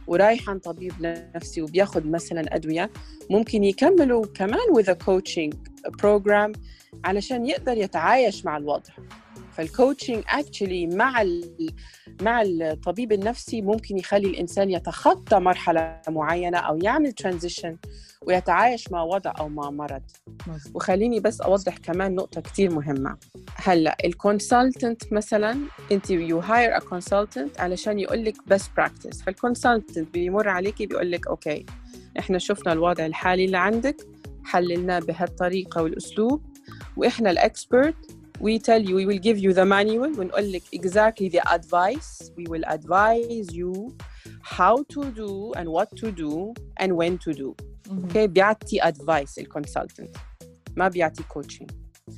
ورايح 0.07 0.49
عن 0.49 0.59
طبيب 0.59 0.93
نفسي 1.35 1.61
وبياخذ 1.61 2.07
مثلا 2.07 2.55
أدوية 2.55 2.91
ممكن 3.29 3.63
يكملوا 3.63 4.25
كمان 4.25 4.59
with 4.73 4.87
a 4.87 4.95
coaching 5.05 5.57
program 6.01 6.59
علشان 7.05 7.45
يقدر 7.45 7.77
يتعايش 7.77 8.45
مع 8.45 8.57
الوضع. 8.57 8.93
فال 9.55 9.69
coaching 9.69 10.23
actually 10.27 10.87
مع 10.87 11.23
مع 12.21 12.41
الطبيب 12.41 13.11
النفسي 13.11 13.61
ممكن 13.61 13.97
يخلي 13.97 14.27
الإنسان 14.27 14.69
يتخطى 14.69 15.39
مرحلة 15.39 16.01
معينة 16.09 16.57
أو 16.57 16.77
يعمل 16.77 17.11
transition 17.11 17.77
ويتعايش 18.21 18.91
مع 18.91 19.03
وضع 19.03 19.33
أو 19.39 19.49
مع 19.49 19.69
مرض. 19.69 20.01
وخليني 20.73 21.19
بس 21.19 21.41
أوضح 21.41 21.77
كمان 21.77 22.15
نقطة 22.15 22.41
كثير 22.41 22.71
مهمة. 22.73 23.17
هلأ 23.55 23.97
ال 24.05 24.15
consultant 24.15 25.13
مثلا 25.13 25.57
أنت 25.91 26.09
you 26.09 26.39
hire 26.39 26.77
a 26.77 26.79
consultant 26.79 27.59
علشان 27.59 27.99
يقول 27.99 28.25
لك 28.25 28.35
best 28.47 28.67
practice 28.77 29.21
فال 29.21 29.34
consultant 29.34 29.99
بيمر 30.13 30.49
عليكي 30.49 30.85
بيقول 30.85 31.11
لك 31.11 31.27
okay 31.27 31.65
إحنا 32.19 32.37
شفنا 32.37 32.73
الوضع 32.73 33.05
الحالي 33.05 33.45
اللي 33.45 33.57
عندك 33.57 33.95
حللناه 34.45 34.99
بهالطريقة 34.99 35.83
والأسلوب 35.83 36.41
وإحنا 36.97 37.31
الاكسبرت 37.31 38.14
we 38.40 38.58
tell 38.58 38.82
you 38.82 38.94
we 38.96 39.06
will 39.06 39.18
give 39.18 39.38
you 39.38 39.52
the 39.52 39.64
manual 39.64 40.18
ونقول 40.18 40.52
لك 40.52 40.62
exactly 40.74 41.28
the 41.28 41.42
advice 41.54 42.30
we 42.36 42.44
will 42.48 42.64
advise 42.66 43.54
you 43.54 43.94
how 44.42 44.76
to 44.94 45.04
do 45.10 45.52
and 45.56 45.68
what 45.68 45.88
to 45.96 46.10
do 46.10 46.54
and 46.80 46.92
when 46.92 47.18
to 47.18 47.32
do 47.34 47.54
اوكي 47.90 48.24
okay? 48.24 48.26
بيعطي 48.26 48.80
advice 48.80 49.38
الكونسلتنت 49.38 50.16
ما 50.76 50.88
بيعطي 50.88 51.22
coaching 51.22 51.66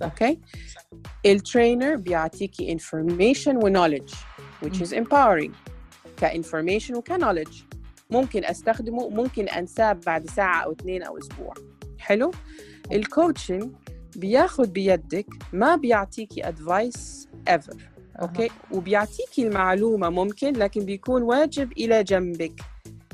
اوكي 0.02 0.40
الترينر 1.26 1.96
بيعطيكي 1.96 2.78
information 2.78 3.64
و 3.64 3.70
knowledge 3.70 4.14
which 4.64 4.80
is 4.80 4.92
empowering 4.92 5.52
كinformation 6.20 6.96
وكنولج 6.96 7.62
ممكن 8.10 8.44
استخدمه 8.44 9.08
ممكن 9.08 9.48
انساه 9.48 9.92
بعد 9.92 10.30
ساعه 10.30 10.64
او 10.64 10.72
اثنين 10.72 11.02
او 11.02 11.18
اسبوع 11.18 11.54
حلو 11.98 12.30
الكوتشنج 12.92 13.72
بياخد 14.17 14.73
بيدك 14.73 15.25
ما 15.53 15.75
بيعطيكي 15.75 16.47
advice 16.47 17.27
ever 17.47 17.73
okay 18.21 18.49
وبيعطيكي 18.71 19.47
المعلومه 19.47 20.09
ممكن 20.09 20.53
لكن 20.53 20.85
بيكون 20.85 21.21
واجب 21.21 21.71
إلى 21.71 22.03
جنبك 22.03 22.61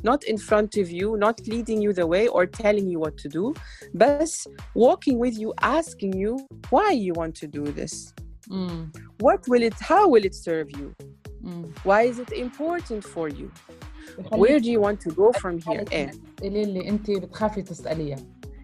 not 0.08 0.24
in 0.32 0.38
front 0.38 0.72
of 0.84 0.88
you 0.92 1.18
not 1.26 1.38
leading 1.48 1.80
you 1.82 1.94
the 1.94 2.08
way 2.14 2.28
or 2.28 2.46
telling 2.46 2.88
you 2.92 3.00
what 3.00 3.16
to 3.18 3.30
do 3.30 3.54
بس 3.94 4.50
walking 4.76 5.18
with 5.18 5.36
you 5.38 5.54
asking 5.62 6.14
you 6.24 6.34
why 6.70 6.92
you 6.92 7.14
want 7.22 7.34
to 7.42 7.48
do 7.48 7.64
this 7.80 8.14
mm. 8.50 8.82
what 9.26 9.42
will 9.50 9.64
it 9.70 9.78
how 9.92 10.04
will 10.14 10.26
it 10.30 10.36
serve 10.48 10.70
you 10.80 10.88
mm. 11.46 11.66
why 11.88 12.02
is 12.12 12.18
it 12.24 12.32
important 12.48 13.02
for 13.14 13.28
you 13.40 13.48
where 14.42 14.60
do 14.60 14.70
you 14.76 14.82
want 14.88 15.00
to 15.06 15.12
go 15.22 15.28
from 15.42 15.58
here 15.68 15.86
إيه 15.92 16.64
اللي 16.64 16.90
انت 16.90 17.12
بتخافي 17.12 17.62
تساليها 17.62 18.18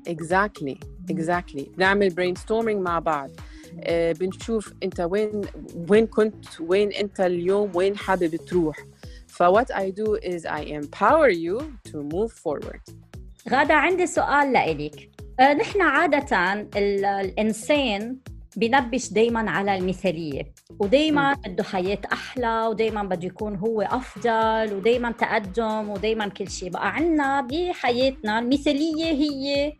exactly 0.09 0.77
exactly. 1.11 1.69
بنعمل 1.77 2.11
brainstorming 2.11 2.77
مع 2.77 2.99
بعض. 2.99 3.29
uh, 3.29 3.83
بنشوف 4.19 4.73
انت 4.83 4.99
وين 4.99 5.41
وين 5.89 6.07
كنت 6.07 6.61
وين 6.61 6.91
انت 6.91 7.19
اليوم 7.19 7.71
وين 7.75 7.97
حابب 7.97 8.35
تروح. 8.35 8.77
ف 9.27 9.43
what 9.43 9.71
I 9.75 9.89
do 9.91 10.15
is 10.23 10.45
I 10.45 10.61
empower 10.79 11.29
you 11.29 11.61
to 11.91 11.95
move 12.15 12.31
forward. 12.31 12.93
غادة 13.49 13.73
عندي 13.73 14.07
سؤال 14.07 14.53
لإلك 14.53 15.09
نحن 15.39 15.81
عادة 15.81 16.53
الإنسان 16.75 18.17
بنبش 18.59 19.13
دايما 19.13 19.51
على 19.51 19.75
المثالية 19.77 20.53
ودايما 20.79 21.33
بده 21.33 21.63
حياة 21.63 21.97
أحلى 22.13 22.67
ودايما 22.67 23.03
بده 23.03 23.27
يكون 23.27 23.55
هو 23.55 23.81
أفضل 23.81 24.73
ودايما 24.75 25.11
تقدم 25.11 25.89
ودايما 25.89 26.27
كل 26.27 26.49
شيء. 26.49 26.69
بقى 26.69 26.93
عنا 26.95 27.41
بحياتنا 27.41 28.39
المثالية 28.39 29.05
هي 29.11 29.73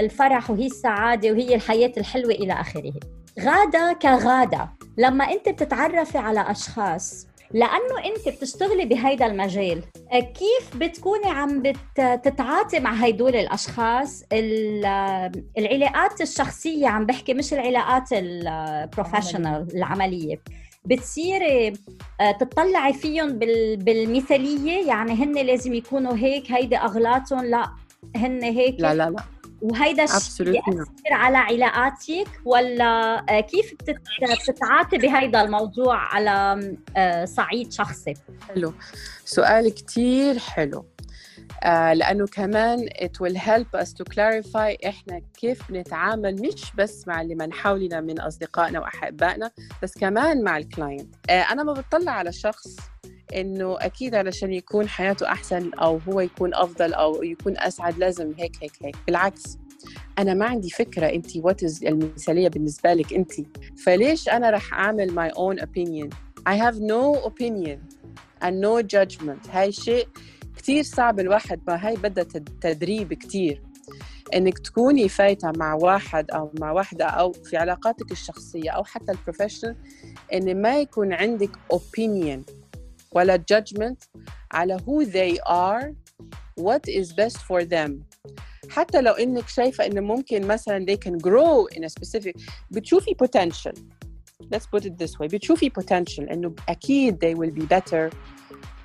الفرح 0.00 0.50
وهي 0.50 0.66
السعادة 0.66 1.30
وهي 1.32 1.54
الحياة 1.54 1.92
الحلوة 1.96 2.30
إلى 2.32 2.52
آخره. 2.52 2.92
غادة 3.40 3.98
كغادة. 4.02 4.68
لما 4.98 5.24
أنت 5.32 5.48
بتتعرفي 5.48 6.18
على 6.18 6.50
أشخاص 6.50 7.26
لأنه 7.52 7.98
أنت 8.04 8.28
بتشتغلي 8.36 8.84
بهيدا 8.84 9.26
المجال. 9.26 9.82
آه، 10.12 10.20
كيف 10.20 10.76
بتكوني 10.76 11.26
عم 11.26 11.62
بتتعاطي 11.62 12.80
مع 12.80 12.92
هيدول 12.94 13.36
الأشخاص؟ 13.36 14.24
ال- 14.32 14.84
آه، 14.84 15.32
العلاقات 15.58 16.20
الشخصية 16.20 16.86
عم 16.88 17.06
بحكي 17.06 17.34
مش 17.34 17.52
العلاقات 17.52 18.04
البروفيشنال 18.12 19.66
العملية. 19.74 20.40
بتصيري 20.84 21.72
آه، 22.20 22.32
تطلعي 22.32 22.92
فيهم 22.92 23.38
بال- 23.38 23.76
بالمثالية 23.76 24.86
يعني 24.88 25.12
هن 25.12 25.32
لازم 25.34 25.74
يكونوا 25.74 26.16
هيك 26.16 26.52
هيدي 26.52 26.76
أغلاطهم 26.76 27.44
لا 27.44 27.66
هن 28.16 28.42
هيك. 28.42 28.76
لا 28.80 28.94
لا 28.94 29.10
لا. 29.10 29.16
وهيدا 29.70 30.04
الشيء. 30.04 30.46
بيأثر 30.52 30.84
على 31.12 31.36
علاقاتك 31.38 32.28
ولا 32.44 33.18
آه، 33.30 33.40
كيف 33.40 33.74
بتت- 33.74 34.00
بتتعاطي 34.50 34.98
بهيدا 34.98 35.42
الموضوع 35.42 35.96
على 35.96 36.60
آه، 36.96 37.24
صعيد 37.24 37.72
شخصي؟ 37.72 38.14
حلو 38.48 38.74
سؤال 39.24 39.74
كتير 39.74 40.38
حلو 40.38 40.84
آه 41.62 41.92
لأنه 41.92 42.26
كمان 42.26 42.88
it 42.88 43.22
will 43.26 43.36
help 43.38 43.80
us 43.80 43.88
to 43.88 44.04
clarify 44.14 44.86
إحنا 44.86 45.20
كيف 45.40 45.70
بنتعامل 45.72 46.34
مش 46.42 46.72
بس 46.78 47.08
مع 47.08 47.20
اللي 47.20 47.34
من 47.34 47.52
حولنا 47.52 48.00
من 48.00 48.20
أصدقائنا 48.20 48.80
وأحبائنا 48.80 49.50
بس 49.82 49.98
كمان 49.98 50.42
مع 50.44 50.56
الكلاينت 50.56 51.14
آه 51.30 51.40
أنا 51.52 51.62
ما 51.62 51.72
بطلع 51.72 52.12
على 52.12 52.32
شخص 52.32 52.76
إنه 53.34 53.76
أكيد 53.80 54.14
علشان 54.14 54.52
يكون 54.52 54.88
حياته 54.88 55.26
أحسن 55.26 55.70
أو 55.74 55.98
هو 56.08 56.20
يكون 56.20 56.54
أفضل 56.54 56.94
أو 56.94 57.22
يكون 57.22 57.58
أسعد 57.58 57.98
لازم 57.98 58.32
هيك 58.38 58.56
هيك 58.62 58.72
هيك. 58.82 58.96
بالعكس 59.06 59.58
أنا 60.18 60.34
ما 60.34 60.46
عندي 60.46 60.70
فكرة 60.70 61.06
أنت 61.06 61.36
what 61.36 61.62
المثالية 61.82 62.48
بالنسبة 62.48 62.94
لك 62.94 63.12
أنت. 63.14 63.32
فليش 63.78 64.28
أنا 64.28 64.50
رح 64.50 64.74
أعمل 64.74 65.10
my 65.10 65.32
own 65.34 65.62
opinion 65.62 66.08
I 66.48 66.54
have 66.54 66.76
no 66.80 67.26
opinion 67.28 67.78
and 68.44 68.54
no 68.60 68.82
judgment. 68.96 69.50
هاي 69.50 69.72
شيء 69.72 70.08
كتير 70.56 70.82
صعب 70.84 71.20
الواحد 71.20 71.60
ما 71.68 71.86
هاي 71.86 71.94
بدها 71.96 72.24
تد- 72.24 72.58
تدريب 72.60 73.12
كتير. 73.14 73.62
إنك 74.34 74.58
تكوني 74.58 75.08
فايتة 75.08 75.52
مع 75.56 75.74
واحد 75.74 76.30
أو 76.30 76.52
مع 76.60 76.72
واحدة 76.72 77.04
أو 77.04 77.32
في 77.32 77.56
علاقاتك 77.56 78.12
الشخصية 78.12 78.70
أو 78.70 78.84
حتى 78.84 79.12
ال 79.12 79.17
professional 79.17 79.76
إن 80.34 80.62
ما 80.62 80.78
يكون 80.80 81.12
عندك 81.12 81.50
opinion. 81.74 82.52
ولا 83.15 83.43
judgment 83.53 84.21
على 84.51 84.77
who 84.77 85.05
they 85.05 85.39
are 85.49 85.93
what 86.59 86.89
is 86.89 87.13
best 87.13 87.37
for 87.37 87.65
them 87.65 87.91
حتى 88.69 89.01
لو 89.01 89.13
انك 89.13 89.47
شايفة 89.47 89.85
انه 89.85 90.01
ممكن 90.01 90.47
مثلا 90.47 90.85
they 90.85 90.97
can 91.09 91.15
grow 91.17 91.77
in 91.77 91.83
a 91.83 91.89
specific 91.89 92.41
بتشوفي 92.71 93.15
potential 93.23 93.73
let's 94.55 94.65
put 94.75 94.83
it 94.85 94.91
this 95.03 95.11
way 95.19 95.25
بتشوفي 95.25 95.69
potential 95.69 96.31
انه 96.31 96.55
اكيد 96.69 97.25
they 97.25 97.37
will 97.37 97.61
be 97.61 97.65
better 97.65 98.09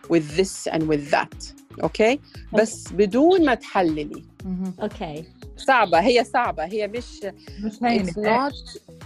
with 0.08 0.36
this 0.36 0.72
and 0.72 0.82
with 0.82 1.10
that 1.14 1.54
اوكي 1.82 2.20
بس 2.52 2.92
بدون 2.92 3.44
ما 3.44 3.54
تحللي 3.54 4.24
مهم. 4.44 4.74
اوكي 4.82 5.24
صعبة 5.56 6.00
هي 6.00 6.24
صعبة 6.24 6.64
هي 6.64 6.88
مش 6.88 7.04
مش 7.64 7.72
it's 7.72 7.84
هينة 7.84 8.12
not 8.48 8.54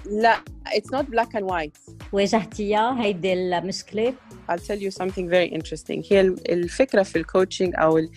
لا 0.06 0.36
it's 0.68 0.96
not 0.98 1.04
black 1.04 1.40
and 1.40 1.44
white 1.44 1.94
واجهتيها 2.12 3.02
هيدي 3.02 3.32
المشكله؟ 3.32 4.14
I'll 4.51 4.59
tell 4.67 4.79
you 4.79 4.91
something 5.03 5.27
very 5.29 5.49
interesting. 5.57 6.11
هي 6.11 6.21
ال- 6.21 6.51
الفكرة 6.51 7.03
في 7.03 7.15
ال 7.17 7.24
coaching 7.24 7.73
أو 7.77 7.97
ال- 7.97 8.09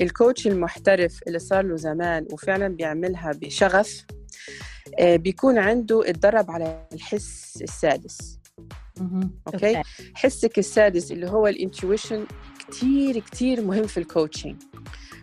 ال 0.00 0.08
coach 0.08 0.46
المحترف 0.46 1.20
اللي 1.26 1.38
صار 1.38 1.64
له 1.64 1.76
زمان 1.76 2.26
وفعلا 2.32 2.68
بيعملها 2.68 3.32
بشغف 3.32 4.04
آه، 4.98 5.16
بيكون 5.16 5.58
عنده 5.58 6.10
اتدرب 6.10 6.50
على 6.50 6.86
الحس 6.92 7.58
السادس. 7.62 8.38
okay؟ 9.46 9.82
حسك 10.14 10.58
السادس 10.58 11.12
اللي 11.12 11.30
هو 11.30 11.46
ال 11.46 11.54
intuition 11.54 12.26
كتير 12.68 13.18
كتير 13.18 13.60
مهم 13.60 13.86
في 13.86 13.98
ال 14.00 14.06
coaching 14.06 14.56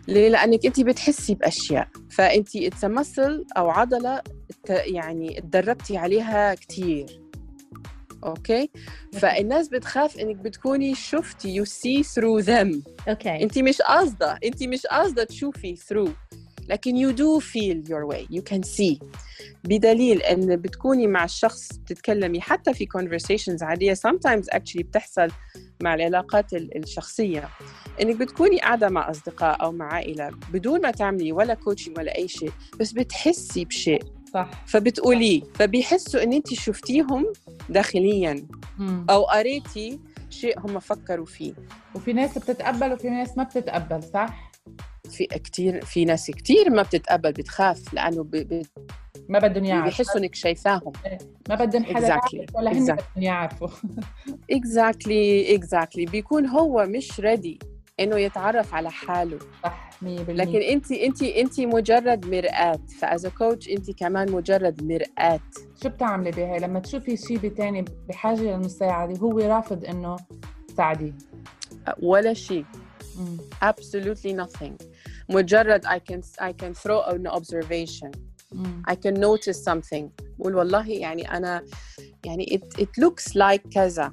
ليه؟ 0.08 0.28
لأنك 0.28 0.66
أنت 0.66 0.80
بتحسي 0.80 1.34
بأشياء. 1.34 1.88
فأنت 2.10 2.56
it's 2.56 2.84
muscle 2.84 3.44
أو 3.56 3.70
عضلة 3.70 4.22
يعني 4.68 5.38
اتدربتي 5.38 5.96
عليها 5.96 6.54
كتير. 6.54 7.20
Okay؟ 8.24 8.70
فالناس 9.12 9.68
بتخاف 9.68 10.18
إنك 10.18 10.36
بتكوني 10.36 10.94
شفتي 10.94 11.48
you 11.54 11.64
see 11.64 12.02
through 12.02 12.38
them 12.38 12.82
okay. 13.08 13.42
انت 13.42 13.58
مش 13.58 13.82
قاصدة. 13.82 14.38
انت 14.44 14.62
مش 14.62 14.86
قاصدة 14.86 15.24
تشوفي 15.24 15.76
through 15.76 16.08
لكن 16.68 16.92
you 16.96 17.16
do 17.16 17.44
feel 17.44 17.88
your 17.90 18.14
way. 18.14 18.36
You 18.36 18.42
can 18.52 18.62
see. 18.62 18.98
بدليل 19.64 20.22
إن 20.22 20.56
بتكوني 20.56 21.06
مع 21.06 21.24
الشخص 21.24 21.72
بتتكلمي. 21.76 22.40
حتى 22.40 22.74
في 22.74 22.86
conversations 22.98 23.62
عادية 23.62 23.94
sometimes 23.94 24.44
actually 24.54 24.82
بتحصل 24.82 25.28
مع 25.82 25.94
العلاقات 25.94 26.52
ال- 26.52 26.78
الشخصية. 26.78 27.48
إنك 28.02 28.16
بتكوني 28.16 28.60
قاعدة 28.60 28.88
مع 28.88 29.10
أصدقاء 29.10 29.62
أو 29.62 29.72
مع 29.72 29.92
عائلة 29.92 30.30
بدون 30.52 30.80
ما 30.80 30.90
تعملي 30.90 31.32
ولا 31.32 31.54
coaching 31.54 31.98
ولا 31.98 32.16
أي 32.18 32.28
شيء 32.28 32.50
بس 32.80 32.92
بتحسي 32.92 33.64
بشيء. 33.64 34.02
صح. 34.34 34.50
فبتقوليه 34.66 35.42
فبيحسوا 35.54 36.22
إن 36.22 36.32
انت 36.32 36.54
شفتيهم 36.54 37.32
داخليا. 37.68 38.46
أو 39.10 39.22
قريتي 39.22 40.00
شيء 40.30 40.58
هم 40.60 40.78
فكروا 40.78 41.26
فيه. 41.26 41.54
وفي 41.94 42.12
ناس 42.12 42.38
بتتقبل 42.38 42.92
وفي 42.92 43.10
ناس 43.10 43.36
ما 43.38 43.42
بتتقبل 43.44 44.02
صح؟ 44.02 44.52
في 45.10 45.24
كتير 45.26 45.84
في 45.84 46.04
ناس 46.04 46.30
كتير 46.30 46.70
ما 46.70 46.82
بتتقبل 46.82 47.32
بتخاف 47.32 47.94
لأنه 47.94 48.22
ب- 48.24 48.30
ب- 48.30 48.66
ما 49.28 49.38
بدهم 49.38 49.64
يعرفوا. 49.64 49.88
بيحسوا 49.88 50.20
إنك 50.20 50.34
شايفاهم. 50.34 50.92
ما 51.48 51.54
بدهم 51.54 51.84
حدا 51.84 52.16
Exactly. 52.16 52.46
ولا 52.54 52.72
هن 52.72 52.86
Exactly. 52.86 52.92
بدهم 52.92 53.22
يعرفوا. 53.24 53.68
exactly 54.50 55.54
exactly 55.54 56.04
بيكون 56.04 56.46
هو 56.46 56.86
مش 56.88 57.20
ready 57.20 57.58
إنه 58.00 58.16
يتعرف 58.16 58.74
على 58.74 58.90
حاله. 58.90 59.38
صح. 59.64 59.83
100% 59.83 59.83
لكن 60.28 60.62
انت 60.62 60.92
انت 60.92 61.22
انت 61.22 61.60
مجرد 61.60 62.26
مرآة. 62.26 62.78
فأز 63.00 63.26
كوتش 63.26 63.68
انت 63.68 63.90
كمان 63.90 64.32
مجرد 64.32 64.82
مرآة. 64.84 65.40
شو 65.82 65.88
بتعملي 65.88 66.30
بهي 66.30 66.58
لما 66.58 66.80
تشوفي 66.80 67.16
شيء 67.16 67.38
بتاني 67.38 67.84
بحاجة 68.08 68.40
للمساعدة 68.40 69.18
هو 69.20 69.38
رافض 69.38 69.84
إنه 69.84 70.16
تساعديه. 70.68 71.12
ولا 72.02 72.34
شيء 72.34 72.64
absolutely 73.64 74.32
nothing. 74.42 74.86
مجرد 75.28 75.86
I 75.86 75.98
can 75.98 76.20
I 76.40 76.52
can 76.52 76.74
throw 76.74 77.14
an 77.14 77.26
observation. 77.26 78.10
مم. 78.52 78.82
I 78.90 78.94
can 78.94 79.14
notice 79.14 79.64
something. 79.64 80.04
بقول 80.38 80.54
والله 80.54 80.90
يعني 80.90 81.36
أنا 81.36 81.64
يعني 82.24 82.46
it, 82.46 82.80
it 82.80 83.04
looks 83.04 83.32
like 83.32 83.68
كذا. 83.74 84.12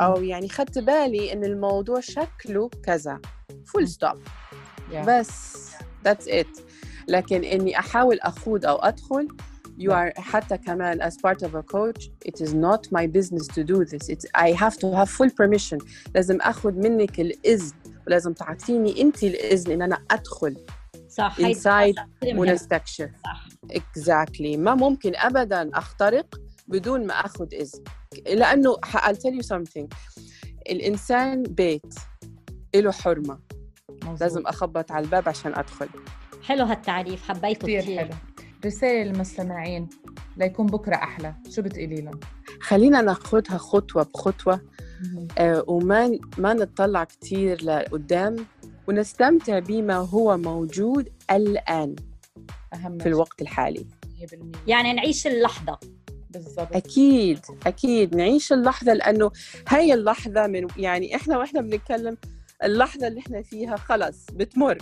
أو 0.00 0.22
يعني 0.22 0.48
خدت 0.48 0.78
بالي 0.78 1.32
إن 1.32 1.44
الموضوع 1.44 2.00
شكله 2.00 2.70
كذا. 2.84 3.20
full 3.50 3.86
stop. 3.86 4.16
Yeah. 4.90 5.06
بس. 5.06 5.70
That's 6.08 6.26
it. 6.26 6.62
لكن 7.08 7.44
إني 7.44 7.78
أحاول 7.78 8.20
أخوض 8.20 8.66
أو 8.66 8.76
أدخل 8.76 9.28
you 9.78 9.90
are 9.90 10.20
حتى 10.20 10.58
كمان 10.58 11.02
as 11.02 11.14
part 11.14 11.42
of 11.42 11.54
a 11.54 11.62
coach 11.62 12.10
it 12.24 12.40
is 12.40 12.52
not 12.52 12.92
my 12.92 13.06
business 13.06 13.46
to 13.46 13.64
do 13.64 13.84
this. 13.84 14.08
It's, 14.08 14.26
I 14.34 14.52
have 14.52 14.76
to 14.78 14.92
have 14.94 15.08
full 15.08 15.30
permission. 15.30 15.78
لازم 16.14 16.38
أخذ 16.40 16.72
منك 16.72 17.20
الإذن 17.20 17.72
ولازم 18.06 18.32
تعطيني 18.32 19.00
أنت 19.02 19.22
الإذن 19.22 19.72
إن 19.72 19.82
أنا 19.82 19.98
أدخل 20.10 20.56
صح 21.08 21.36
هيدي 21.40 21.54
inside 21.54 21.94
كتير 22.20 22.34
مهمة. 22.34 22.40
ونستكشف 22.40 23.10
exactly. 23.72 24.56
ما 24.56 24.74
ممكن 24.74 25.12
ابدا 25.16 25.70
أخترق 25.74 26.40
بدون 26.68 27.06
ما 27.06 27.14
أخذ 27.14 27.46
إذن. 27.52 27.84
لأنه 28.26 28.76
I'll 28.84 29.16
tell 29.16 29.32
you 29.32 29.42
something. 29.42 29.88
الإنسان 30.70 31.42
بيت 31.42 31.94
له 32.74 32.92
حرمة. 32.92 33.38
مزبوط. 34.04 34.20
لازم 34.20 34.46
أخبط 34.46 34.92
على 34.92 35.04
الباب 35.04 35.28
عشان 35.28 35.54
أدخل. 35.54 35.88
حلو 36.42 36.64
هالتعريف 36.64 37.22
حبيته 37.28 37.60
كثير 37.60 37.80
كثير. 37.82 37.98
حلو. 37.98 38.10
رسالة 38.64 39.02
للمستمعين 39.02 39.88
ليكون 40.36 40.66
بكرة 40.66 40.94
أحلى. 40.94 41.34
شو 41.50 41.62
بتقولي 41.62 42.00
لهم؟ 42.00 42.20
خلينا 42.60 43.02
ناخذها 43.02 43.58
خطوة 43.58 44.02
بخطوة. 44.14 44.60
آه 45.38 45.64
وما 45.66 46.18
ما 46.38 46.54
نتطلع 46.54 47.04
كثير 47.04 47.64
لقدام 47.64 48.36
ونستمتع 48.88 49.58
بما 49.58 49.96
هو 49.96 50.36
موجود 50.36 51.08
الآن 51.30 51.96
أهم 52.74 52.98
في 52.98 53.08
الوقت 53.08 53.42
الحالي. 53.42 53.86
100% 54.20 54.34
يعني 54.66 54.92
نعيش 54.92 55.26
اللحظة. 55.26 55.78
بالضبط. 56.30 56.76
أكيد 56.76 57.38
أكيد. 57.66 58.16
نعيش 58.16 58.52
اللحظة 58.52 58.92
لأنه 58.92 59.30
هاي 59.68 59.94
اللحظة 59.94 60.46
من 60.46 60.66
يعني 60.76 61.16
إحنا 61.16 61.38
وإحنا 61.38 61.60
بنتكلم 61.60 62.16
اللحظة 62.64 63.06
اللي 63.06 63.20
إحنا 63.20 63.42
فيها 63.42 63.76
خلص 63.76 64.26
بتمر. 64.32 64.78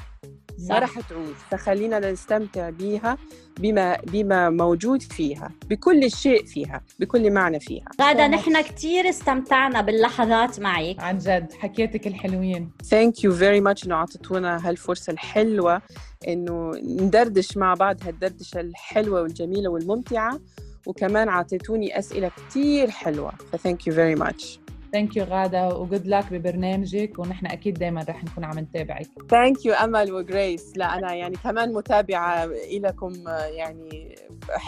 ما 0.59 0.69
صح. 0.69 0.75
راح 0.75 1.01
تعود. 1.01 1.35
فخلينا 1.51 2.13
نستمتع 2.13 2.71
بيها 2.71 3.19
بما 3.61 3.97
بما 3.97 4.51
موجود 4.51 5.03
فيها 5.03 5.51
بكل 5.71 6.11
شيء 6.11 6.45
فيها 6.47 6.83
بكل 6.99 7.31
معنى 7.31 7.61
فيها. 7.61 7.85
غادة 8.01 8.27
نحن 8.27 8.63
كثير 8.63 9.09
استمتعنا 9.09 9.81
باللحظات 9.81 10.61
معك. 10.61 10.97
عن 11.01 11.19
جد 11.19 11.53
حكيتك 11.53 12.07
الحلوين. 12.07 12.71
thank 12.85 13.25
you 13.25 13.33
very 13.33 13.61
much 13.61 13.87
إنه 13.87 13.95
أعطيتونا 13.95 14.69
هالفرصة 14.69 15.11
الحلوة 15.11 15.83
إنه 16.29 16.73
ندردش 16.85 17.57
مع 17.57 17.75
بعض 17.75 17.97
هالدردشة 18.07 18.61
الحلوة 18.61 19.23
والجميلة 19.23 19.71
والممتعة 19.71 20.41
وكمان 20.87 21.29
أعطيتوني 21.29 21.99
أسئلة 21.99 22.31
كثير 22.37 22.91
حلوة. 22.91 23.33
ف 23.53 23.59
thank 23.59 23.87
you 23.87 23.95
very 23.95 24.15
much 24.15 24.61
thank 24.93 25.17
you 25.17 25.25
غاده 25.25 25.69
وجود 25.69 26.07
لك 26.07 26.33
ببرنامجك. 26.33 27.19
ونحن 27.19 27.47
أكيد 27.47 27.79
دائما 27.79 28.05
رح 28.09 28.25
نكون 28.25 28.45
عم 28.45 28.59
نتابعك. 28.59 29.07
thank 29.31 29.67
you 29.67 29.75
امل 29.75 30.13
وجريس 30.13 30.73
لا 30.77 30.99
أنا 30.99 31.15
يعني 31.15 31.37
كمان 31.45 31.73
متابعة 31.73 32.49
لكم 32.73 33.13
يعني 33.51 34.17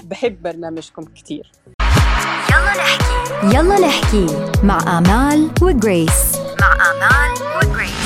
بحب 0.05 0.43
برنامجكم 0.43 1.05
كثير 1.05 1.53
يلا 2.51 2.75
نحكي. 2.77 3.57
يلا 3.57 3.81
نحكي 3.87 4.27
مع 4.63 4.99
آمال 4.99 5.51
وجريس 5.63 6.37
مع 6.61 6.73
آمال 6.91 7.33
وجريس 7.57 8.00